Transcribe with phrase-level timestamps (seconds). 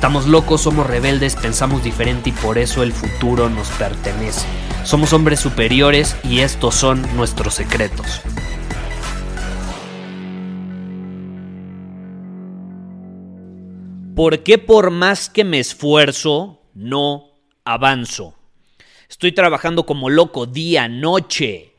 [0.00, 4.46] Estamos locos, somos rebeldes, pensamos diferente y por eso el futuro nos pertenece.
[4.82, 8.22] Somos hombres superiores y estos son nuestros secretos.
[14.16, 17.34] ¿Por qué por más que me esfuerzo, no
[17.66, 18.36] avanzo?
[19.06, 21.74] Estoy trabajando como loco día, noche.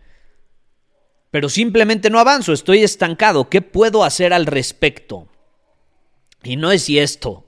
[1.32, 3.50] Pero simplemente no avanzo, estoy estancado.
[3.50, 5.28] ¿Qué puedo hacer al respecto?
[6.44, 7.48] Y no es si esto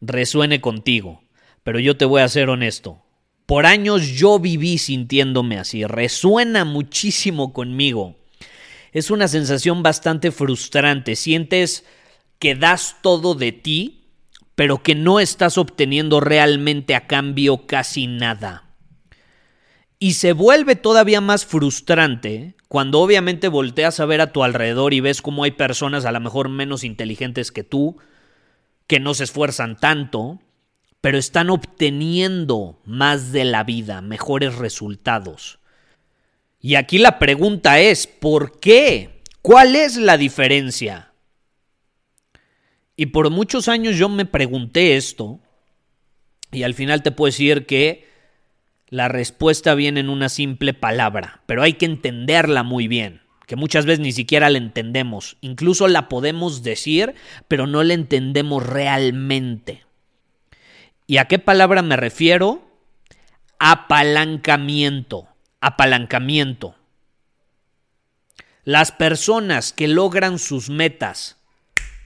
[0.00, 1.22] resuene contigo,
[1.62, 3.02] pero yo te voy a ser honesto.
[3.46, 8.16] Por años yo viví sintiéndome así, resuena muchísimo conmigo.
[8.92, 11.84] Es una sensación bastante frustrante, sientes
[12.38, 14.04] que das todo de ti,
[14.54, 18.64] pero que no estás obteniendo realmente a cambio casi nada.
[19.98, 25.00] Y se vuelve todavía más frustrante cuando obviamente volteas a ver a tu alrededor y
[25.00, 27.96] ves cómo hay personas a lo mejor menos inteligentes que tú,
[28.86, 30.40] que no se esfuerzan tanto,
[31.00, 35.58] pero están obteniendo más de la vida, mejores resultados.
[36.60, 39.22] Y aquí la pregunta es, ¿por qué?
[39.42, 41.12] ¿Cuál es la diferencia?
[42.96, 45.40] Y por muchos años yo me pregunté esto
[46.50, 48.08] y al final te puedo decir que
[48.88, 53.86] la respuesta viene en una simple palabra, pero hay que entenderla muy bien, que muchas
[53.86, 57.14] veces ni siquiera la entendemos, incluso la podemos decir,
[57.48, 59.84] pero no la entendemos realmente.
[61.06, 62.68] ¿Y a qué palabra me refiero?
[63.60, 65.28] Apalancamiento.
[65.60, 66.74] Apalancamiento.
[68.64, 71.36] Las personas que logran sus metas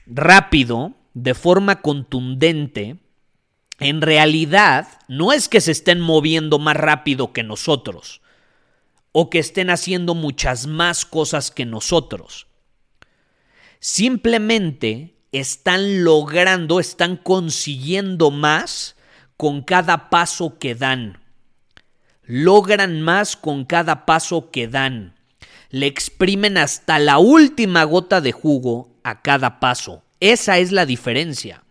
[0.05, 2.97] rápido, de forma contundente,
[3.79, 8.21] en realidad no es que se estén moviendo más rápido que nosotros
[9.11, 12.47] o que estén haciendo muchas más cosas que nosotros.
[13.79, 18.95] Simplemente están logrando, están consiguiendo más
[19.37, 21.19] con cada paso que dan.
[22.23, 25.15] Logran más con cada paso que dan.
[25.69, 30.03] Le exprimen hasta la última gota de jugo a cada paso.
[30.19, 31.63] Esa es la diferencia.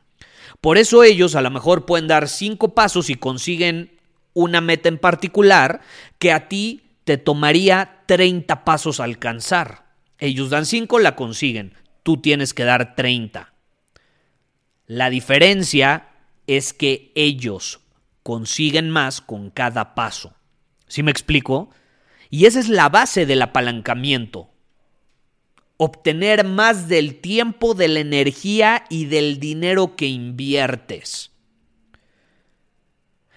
[0.61, 3.99] Por eso ellos a lo mejor pueden dar cinco pasos y consiguen
[4.35, 5.81] una meta en particular
[6.19, 9.85] que a ti te tomaría 30 pasos alcanzar.
[10.21, 11.75] Ellos dan cinco, la consiguen.
[12.05, 13.53] Tú tienes que dar 30.
[14.87, 16.11] La diferencia
[16.47, 17.81] es que ellos
[18.23, 20.37] consiguen más con cada paso.
[20.87, 21.71] ¿Sí me explico?
[22.31, 24.49] Y esa es la base del apalancamiento.
[25.79, 31.33] Obtener más del tiempo, de la energía y del dinero que inviertes.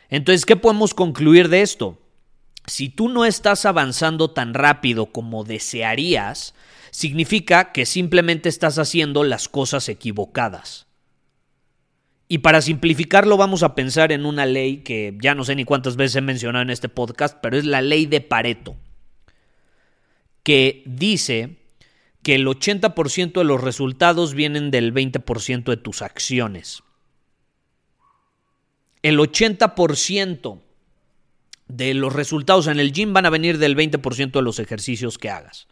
[0.10, 2.03] Entonces, ¿qué podemos concluir de esto?
[2.66, 6.56] Si tú no estás avanzando tan rápido como desearías,
[6.92, 10.88] significa que simplemente estás haciendo las cosas equivocadas.
[12.30, 15.98] Y para simplificarlo vamos a pensar en una ley que ya no sé ni cuántas
[15.98, 18.76] veces he mencionado en este podcast, pero es la ley de Pareto,
[20.42, 21.58] que dice
[22.24, 26.82] que el 80% de los resultados vienen del 20% de tus acciones.
[29.04, 30.63] El 80%
[31.68, 35.30] de los resultados en el gym van a venir del 20% de los ejercicios que
[35.30, 35.68] hagas.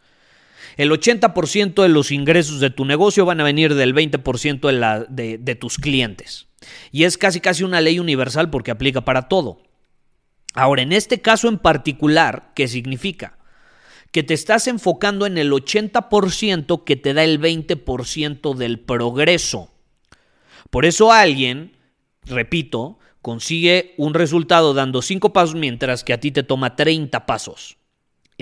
[0.76, 5.54] El 80% de los ingresos de tu negocio van a venir del 20% de, de
[5.54, 6.46] tus clientes.
[6.90, 9.62] Y es casi casi una ley universal porque aplica para todo.
[10.54, 13.38] Ahora, en este caso en particular, ¿qué significa?
[14.10, 19.72] Que te estás enfocando en el 80% que te da el 20% del progreso.
[20.70, 21.76] Por eso alguien,
[22.24, 27.78] repito, consigue un resultado dando 5 pasos mientras que a ti te toma 30 pasos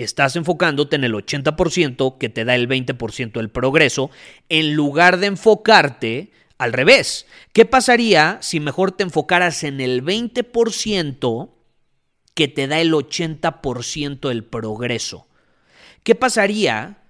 [0.03, 4.09] estás enfocándote en el 80% que te da el 20% del progreso,
[4.49, 7.25] en lugar de enfocarte al revés.
[7.53, 11.49] ¿Qué pasaría si mejor te enfocaras en el 20%
[12.33, 15.27] que te da el 80% del progreso?
[16.03, 17.00] ¿Qué pasaría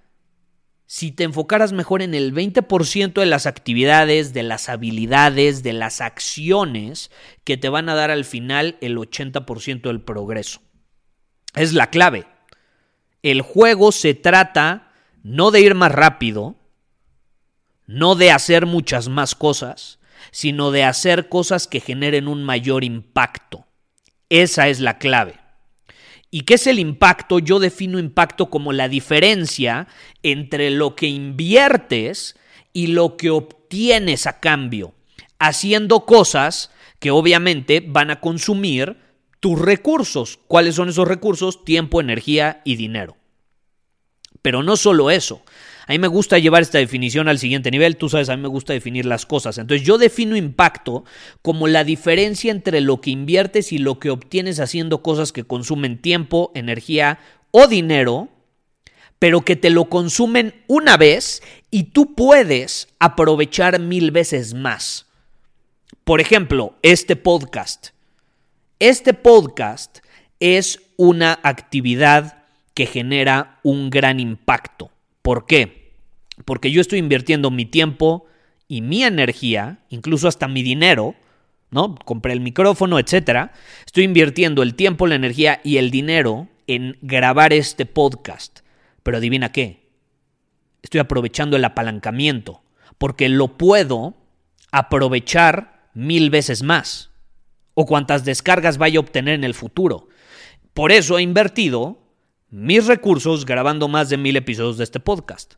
[0.92, 6.02] si te enfocaras mejor en el 20% de las actividades, de las habilidades, de las
[6.02, 7.10] acciones
[7.44, 10.60] que te van a dar al final el 80% del progreso.
[11.54, 12.26] Es la clave.
[13.22, 14.92] El juego se trata
[15.22, 16.56] no de ir más rápido,
[17.86, 19.98] no de hacer muchas más cosas,
[20.30, 23.66] sino de hacer cosas que generen un mayor impacto.
[24.28, 25.41] Esa es la clave.
[26.34, 27.38] ¿Y qué es el impacto?
[27.40, 29.86] Yo defino impacto como la diferencia
[30.22, 32.36] entre lo que inviertes
[32.72, 34.94] y lo que obtienes a cambio,
[35.38, 36.70] haciendo cosas
[37.00, 38.96] que obviamente van a consumir
[39.40, 40.38] tus recursos.
[40.48, 41.66] ¿Cuáles son esos recursos?
[41.66, 43.18] Tiempo, energía y dinero.
[44.40, 45.42] Pero no solo eso,
[45.86, 47.96] a mí me gusta llevar esta definición al siguiente nivel.
[47.96, 49.58] Tú sabes, a mí me gusta definir las cosas.
[49.58, 51.04] Entonces yo defino impacto
[51.42, 56.00] como la diferencia entre lo que inviertes y lo que obtienes haciendo cosas que consumen
[56.00, 57.18] tiempo, energía
[57.50, 58.28] o dinero,
[59.18, 65.06] pero que te lo consumen una vez y tú puedes aprovechar mil veces más.
[66.04, 67.88] Por ejemplo, este podcast.
[68.78, 69.98] Este podcast
[70.40, 72.44] es una actividad
[72.74, 74.90] que genera un gran impacto.
[75.22, 75.94] ¿Por qué?
[76.44, 78.26] Porque yo estoy invirtiendo mi tiempo
[78.68, 81.14] y mi energía, incluso hasta mi dinero,
[81.70, 81.94] ¿no?
[81.94, 83.52] Compré el micrófono, etcétera.
[83.86, 88.60] Estoy invirtiendo el tiempo, la energía y el dinero en grabar este podcast.
[89.02, 89.90] Pero adivina qué?
[90.82, 92.62] Estoy aprovechando el apalancamiento,
[92.98, 94.16] porque lo puedo
[94.70, 97.10] aprovechar mil veces más,
[97.74, 100.08] o cuantas descargas vaya a obtener en el futuro.
[100.74, 102.01] Por eso he invertido
[102.52, 105.54] mis recursos grabando más de mil episodios de este podcast.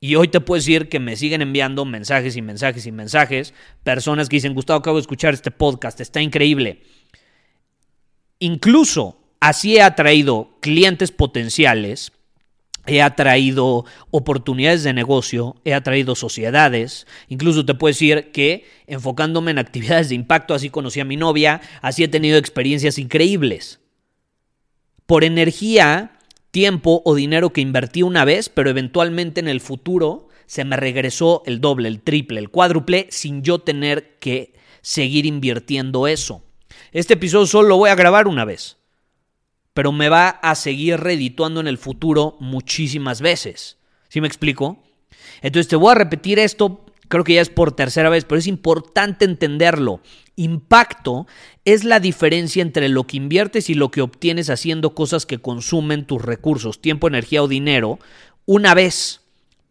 [0.00, 4.28] Y hoy te puedo decir que me siguen enviando mensajes y mensajes y mensajes, personas
[4.28, 6.82] que dicen, Gustavo, acabo de escuchar este podcast, está increíble.
[8.40, 12.10] Incluso así he atraído clientes potenciales,
[12.84, 19.60] he atraído oportunidades de negocio, he atraído sociedades, incluso te puedo decir que enfocándome en
[19.60, 23.78] actividades de impacto, así conocí a mi novia, así he tenido experiencias increíbles
[25.06, 26.18] por energía,
[26.50, 31.42] tiempo o dinero que invertí una vez, pero eventualmente en el futuro se me regresó
[31.46, 36.42] el doble, el triple, el cuádruple, sin yo tener que seguir invirtiendo eso.
[36.92, 38.76] Este episodio solo lo voy a grabar una vez,
[39.72, 43.78] pero me va a seguir redituando en el futuro muchísimas veces.
[44.08, 44.84] ¿Sí me explico?
[45.42, 48.46] Entonces te voy a repetir esto, creo que ya es por tercera vez, pero es
[48.46, 50.00] importante entenderlo.
[50.36, 51.26] Impacto
[51.64, 56.06] es la diferencia entre lo que inviertes y lo que obtienes haciendo cosas que consumen
[56.06, 57.98] tus recursos, tiempo, energía o dinero,
[58.46, 59.20] una vez,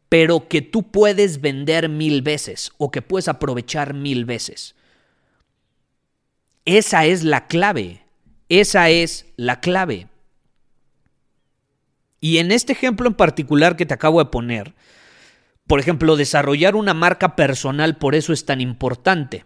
[0.10, 4.76] pero que tú puedes vender mil veces o que puedes aprovechar mil veces.
[6.66, 8.04] Esa es la clave.
[8.50, 10.08] Esa es la clave.
[12.20, 14.74] Y en este ejemplo en particular que te acabo de poner,
[15.68, 19.46] por ejemplo, desarrollar una marca personal por eso es tan importante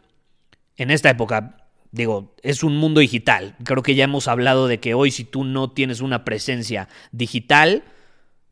[0.78, 1.58] en esta época,
[1.92, 3.56] digo, es un mundo digital.
[3.64, 7.84] Creo que ya hemos hablado de que hoy si tú no tienes una presencia digital,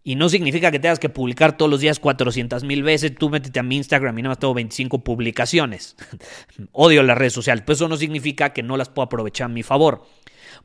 [0.08, 3.60] y no significa que tengas que publicar todos los días 400 mil veces, tú métete
[3.60, 5.96] a mi Instagram y nada más tengo 25 publicaciones.
[6.72, 9.64] Odio las redes sociales, pues eso no significa que no las puedo aprovechar a mi
[9.64, 10.06] favor.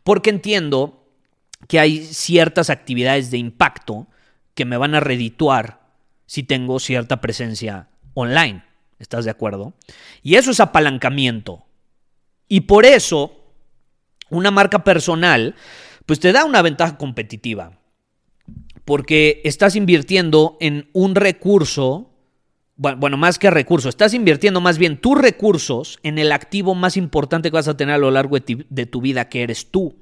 [0.05, 1.08] Porque entiendo
[1.69, 4.08] que hay ciertas actividades de impacto
[4.55, 5.79] que me van a redituar
[6.30, 8.62] si tengo cierta presencia online.
[9.00, 9.74] ¿Estás de acuerdo?
[10.22, 11.66] Y eso es apalancamiento.
[12.46, 13.32] Y por eso,
[14.28, 15.56] una marca personal,
[16.06, 17.80] pues te da una ventaja competitiva.
[18.84, 22.12] Porque estás invirtiendo en un recurso,
[22.76, 27.50] bueno, más que recurso, estás invirtiendo más bien tus recursos en el activo más importante
[27.50, 29.99] que vas a tener a lo largo de tu vida, que eres tú.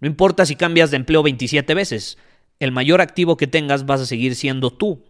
[0.00, 2.18] No importa si cambias de empleo 27 veces,
[2.60, 5.04] el mayor activo que tengas vas a seguir siendo tú.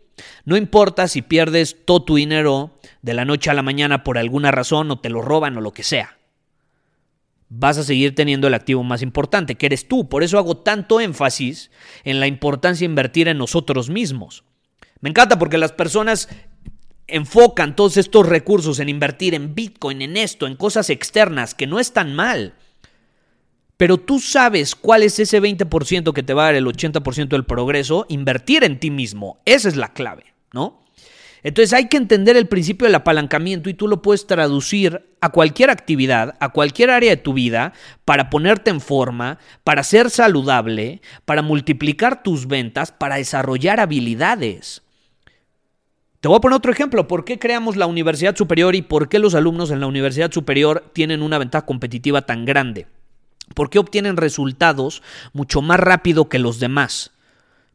[0.45, 4.50] No importa si pierdes todo tu dinero de la noche a la mañana por alguna
[4.50, 6.19] razón o te lo roban o lo que sea.
[7.49, 10.09] Vas a seguir teniendo el activo más importante, que eres tú.
[10.09, 11.71] Por eso hago tanto énfasis
[12.05, 14.45] en la importancia de invertir en nosotros mismos.
[15.00, 16.29] Me encanta porque las personas
[17.07, 21.79] enfocan todos estos recursos en invertir en Bitcoin, en esto, en cosas externas, que no
[21.79, 22.55] es tan mal.
[23.83, 27.45] Pero tú sabes cuál es ese 20% que te va a dar el 80% del
[27.45, 29.41] progreso, invertir en ti mismo.
[29.45, 30.23] Esa es la clave,
[30.53, 30.85] ¿no?
[31.43, 35.69] Entonces hay que entender el principio del apalancamiento y tú lo puedes traducir a cualquier
[35.71, 37.73] actividad, a cualquier área de tu vida,
[38.05, 44.83] para ponerte en forma, para ser saludable, para multiplicar tus ventas, para desarrollar habilidades.
[46.21, 47.09] Te voy a poner otro ejemplo.
[47.09, 50.85] ¿Por qué creamos la universidad superior y por qué los alumnos en la universidad superior
[50.93, 52.87] tienen una ventaja competitiva tan grande?
[53.54, 57.12] ¿Por qué obtienen resultados mucho más rápido que los demás?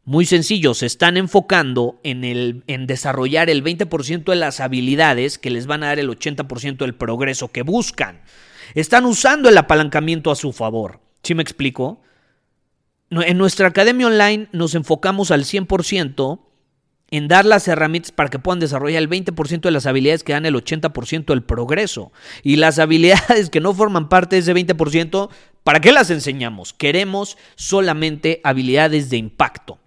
[0.04, 5.50] Muy sencillo, se están enfocando en, el, en desarrollar el 20% de las habilidades que
[5.50, 8.22] les van a dar el 80% del progreso que buscan.
[8.74, 11.00] Están usando el apalancamiento a su favor.
[11.22, 12.00] ¿Sí me explico?
[13.10, 16.40] En nuestra academia online nos enfocamos al 100%
[17.10, 20.44] en dar las herramientas para que puedan desarrollar el 20% de las habilidades que dan
[20.44, 22.12] el 80% del progreso.
[22.42, 25.30] Y las habilidades que no forman parte de ese 20%,
[25.64, 26.72] ¿para qué las enseñamos?
[26.72, 29.78] Queremos solamente habilidades de impacto.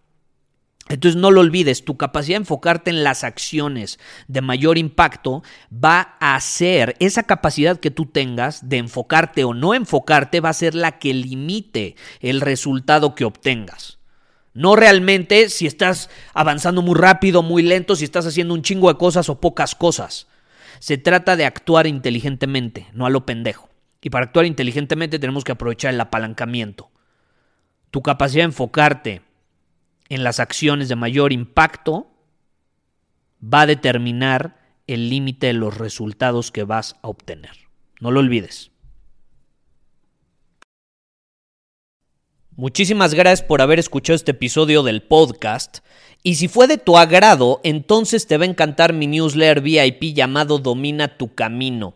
[0.89, 3.97] Entonces no lo olvides, tu capacidad de enfocarte en las acciones
[4.27, 9.73] de mayor impacto va a ser esa capacidad que tú tengas de enfocarte o no
[9.73, 13.99] enfocarte va a ser la que limite el resultado que obtengas.
[14.53, 18.97] No realmente si estás avanzando muy rápido, muy lento, si estás haciendo un chingo de
[18.97, 20.27] cosas o pocas cosas.
[20.79, 23.70] Se trata de actuar inteligentemente, no a lo pendejo.
[24.01, 26.89] Y para actuar inteligentemente tenemos que aprovechar el apalancamiento.
[27.91, 29.21] Tu capacidad de enfocarte
[30.09, 32.07] en las acciones de mayor impacto
[33.41, 37.51] va a determinar el límite de los resultados que vas a obtener.
[37.99, 38.71] No lo olvides.
[42.55, 45.79] Muchísimas gracias por haber escuchado este episodio del podcast.
[46.21, 50.59] Y si fue de tu agrado, entonces te va a encantar mi newsletter VIP llamado
[50.59, 51.95] Domina tu Camino.